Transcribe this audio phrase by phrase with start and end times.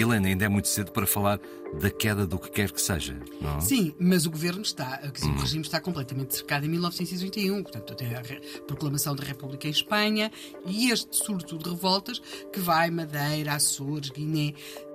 [0.00, 1.40] Helena, ainda é muito cedo para falar
[1.80, 3.60] da queda do que quer que seja, não?
[3.60, 5.30] Sim, mas o governo está, hum.
[5.32, 8.22] o regime está completamente cercado em 1931, portanto, tem a
[8.66, 10.30] proclamação da República em Espanha
[10.64, 12.20] e este surto de revoltas
[12.52, 14.54] que vai Madeira, Açores, Guiné.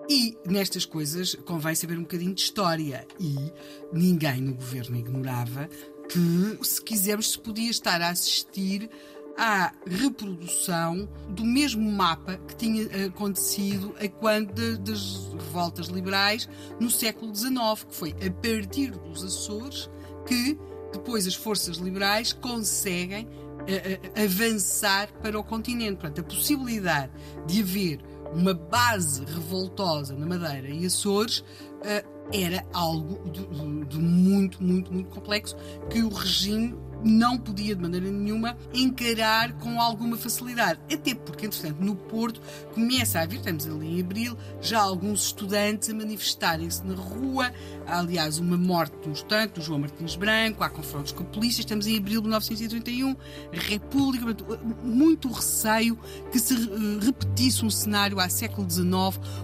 [0.09, 3.07] E nestas coisas convém saber um bocadinho de história.
[3.19, 3.35] E
[3.93, 5.69] ninguém no governo ignorava
[6.09, 8.89] que, se quisermos, se podia estar a assistir
[9.37, 16.47] à reprodução do mesmo mapa que tinha acontecido a quando das revoltas liberais
[16.79, 19.89] no século XIX, que foi a partir dos Açores
[20.25, 20.57] que
[20.91, 23.27] depois as forças liberais conseguem
[23.63, 25.99] a, a, avançar para o continente.
[25.99, 27.11] Portanto, a possibilidade
[27.47, 27.99] de haver
[28.33, 33.45] uma base revoltosa na Madeira e Açores uh, era algo de,
[33.87, 35.55] de muito, muito, muito complexo
[35.89, 40.79] que o regime não podia de maneira nenhuma encarar com alguma facilidade.
[40.91, 42.41] Até porque, entretanto, no Porto
[42.73, 47.51] começa a haver, estamos ali em abril, já alguns estudantes a manifestarem-se na rua.
[47.85, 51.25] Há, aliás, uma morte de um estudante, do João Martins Branco, há confrontos com a
[51.25, 51.61] polícia.
[51.61, 53.15] Estamos em abril de 1931, a
[53.51, 54.25] República,
[54.83, 55.97] muito receio
[56.31, 58.93] que se eh, repetisse um cenário há século XIX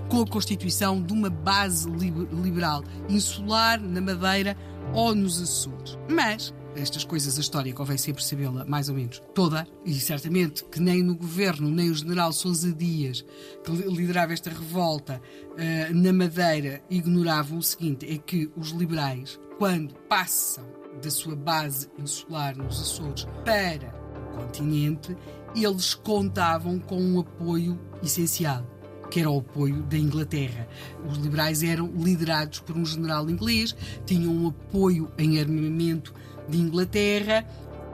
[0.08, 4.56] com a constituição de uma base liberal insular na Madeira
[4.94, 5.98] ou nos Açores.
[6.10, 9.22] Mas estas coisas, a história convém sempre sabê-la mais ou menos.
[9.34, 13.26] Toda, e certamente que nem no governo, nem o general Sousa Dias,
[13.64, 19.94] que liderava esta revolta uh, na Madeira, ignoravam o seguinte: é que os liberais, quando
[20.08, 20.66] passam
[21.02, 23.94] da sua base insular nos Açores para
[24.34, 25.16] o continente,
[25.56, 28.79] eles contavam com um apoio essencial
[29.10, 30.68] que era o apoio da Inglaterra.
[31.08, 36.14] Os liberais eram liderados por um general inglês, tinham um apoio em armamento
[36.48, 37.46] de Inglaterra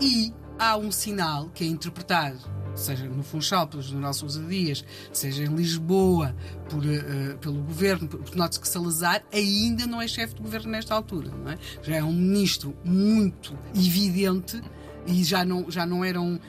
[0.02, 5.44] e há um sinal que é interpretado seja no Funchal pelo general Sousa Dias, seja
[5.44, 6.36] em Lisboa
[6.70, 10.94] por, uh, pelo governo, porque note-se que Salazar ainda não é chefe de governo nesta
[10.94, 11.58] altura, é?
[11.81, 14.62] já é um ministro muito evidente
[15.06, 16.40] e já não, já não eram uh,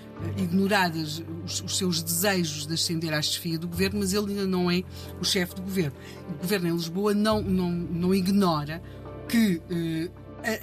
[0.41, 4.71] ignorados os, os, seus desejos de ascender à chefia do governo, mas ele ainda não
[4.71, 4.83] é
[5.21, 5.97] o chefe do governo.
[6.31, 8.83] O governo em Lisboa não, não, não ignora
[9.29, 10.11] que uh,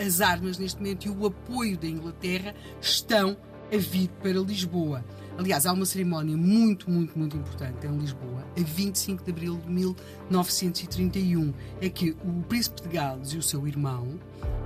[0.06, 3.38] as armas neste momento e o apoio da Inglaterra estão
[3.72, 5.04] a vir para Lisboa.
[5.38, 9.72] Aliás, há uma cerimónia muito, muito, muito importante em Lisboa, a 25 de abril de
[9.72, 11.54] 1931.
[11.81, 14.20] É que o Príncipe de Gales e o seu irmão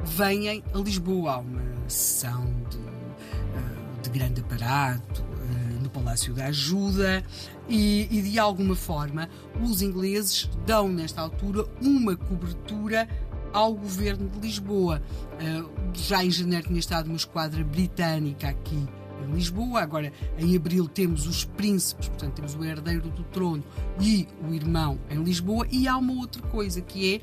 [0.03, 1.31] vêm a Lisboa.
[1.31, 2.86] Há uma sessão de, eh,
[4.07, 7.23] de grande aparato eh, no Palácio da Ajuda
[7.67, 9.29] e, e, de alguma forma,
[9.61, 13.07] os ingleses dão, nesta altura, uma cobertura
[13.53, 15.01] ao governo de Lisboa.
[15.33, 18.87] Uh, já em janeiro tinha estado uma esquadra britânica aqui
[19.23, 19.81] em Lisboa.
[19.81, 23.63] Agora, em abril, temos os príncipes, portanto, temos o herdeiro do trono
[23.99, 25.67] e o irmão em Lisboa.
[25.71, 27.21] E há uma outra coisa que é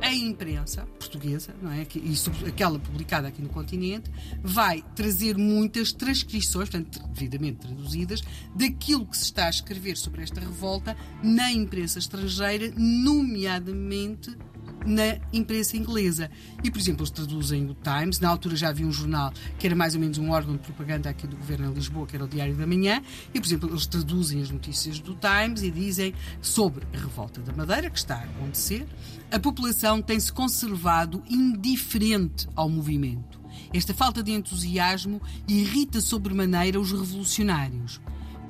[0.00, 1.86] a imprensa portuguesa, não é?
[1.94, 2.14] e
[2.46, 4.10] aquela publicada aqui no continente,
[4.42, 8.22] vai trazer muitas transcrições, portanto, devidamente traduzidas,
[8.54, 14.36] daquilo que se está a escrever sobre esta revolta na imprensa estrangeira, nomeadamente
[14.84, 16.30] na imprensa inglesa.
[16.62, 19.74] E, por exemplo, eles traduzem o Times, na altura já havia um jornal que era
[19.74, 22.28] mais ou menos um órgão de propaganda aqui do governo em Lisboa, que era o
[22.28, 26.86] Diário da Manhã, e, por exemplo, eles traduzem as notícias do Times e dizem sobre
[26.94, 28.86] a revolta da Madeira, que está a acontecer,
[29.30, 33.40] a população tem-se conservado indiferente ao movimento.
[33.72, 38.00] Esta falta de entusiasmo irrita sobremaneira os revolucionários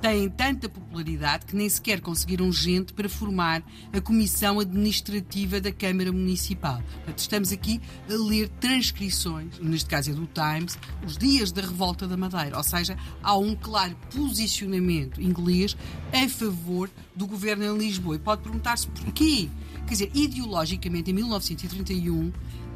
[0.06, 3.60] têm tanta popularidade que nem sequer conseguiram gente para formar
[3.92, 6.80] a Comissão Administrativa da Câmara Municipal.
[6.98, 12.06] Portanto, estamos aqui a ler transcrições, neste caso é do Times, os dias da revolta
[12.06, 12.56] da Madeira.
[12.56, 15.76] Ou seja, há um claro posicionamento inglês
[16.12, 18.14] a favor do governo em Lisboa.
[18.14, 19.48] E pode perguntar-se porquê.
[19.86, 22.32] Quer dizer, ideologicamente, em 1931,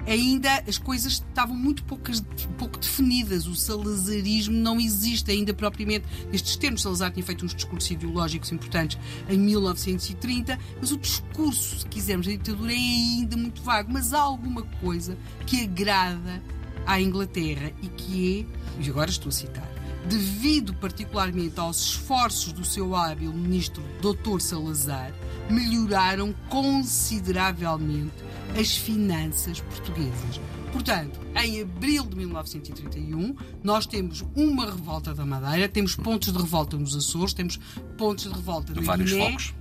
[0.06, 2.22] ainda as coisas estavam muito poucas,
[2.58, 3.46] pouco definidas.
[3.46, 6.82] O salazarismo não existe ainda propriamente nestes termos.
[6.82, 8.98] Salazar tinha feito uns discursos ideológicos importantes
[9.28, 13.92] em 1930, mas o discurso, se quisermos, da ditadura é ainda muito vago.
[13.92, 15.16] Mas há alguma coisa
[15.46, 16.42] que agrada
[16.86, 18.46] à Inglaterra e que
[18.78, 19.68] é, e agora estou a citar,
[20.08, 24.40] devido particularmente aos esforços do seu hábil ministro Dr.
[24.40, 25.12] Salazar,
[25.50, 30.40] melhoraram consideravelmente as finanças portuguesas.
[30.72, 36.76] Portanto, em abril de 1931, nós temos uma revolta da Madeira, temos pontos de revolta
[36.76, 37.58] nos Açores, temos
[37.98, 39.54] pontos de revolta na Vários Guiné, focos.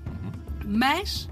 [0.65, 1.27] mas,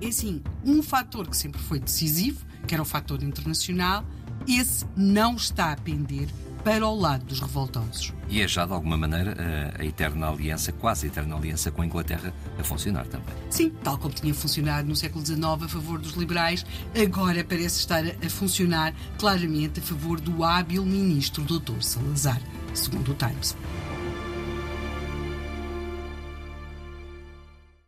[0.00, 4.04] é assim, um fator que sempre foi decisivo, que era o fator internacional,
[4.48, 6.28] esse não está a pender
[6.64, 8.12] para o lado dos revoltosos.
[8.28, 9.34] E é já, de alguma maneira,
[9.76, 13.34] a, a eterna aliança, quase a eterna aliança com a Inglaterra a funcionar também.
[13.48, 16.64] Sim, tal como tinha funcionado no século XIX a favor dos liberais,
[16.94, 21.82] agora parece estar a funcionar claramente a favor do hábil ministro Dr.
[21.82, 22.40] Salazar,
[22.74, 23.56] segundo o Times.